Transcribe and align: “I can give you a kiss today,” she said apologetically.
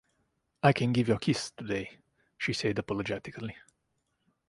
“I 0.63 0.73
can 0.73 0.93
give 0.93 1.07
you 1.09 1.13
a 1.13 1.19
kiss 1.19 1.51
today,” 1.51 1.99
she 2.35 2.53
said 2.53 2.79
apologetically. 2.79 3.55